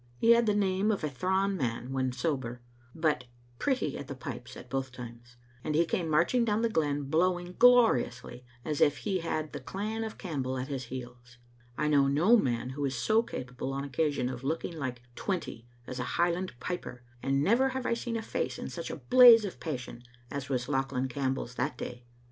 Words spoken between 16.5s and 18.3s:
piper, and never have I seen a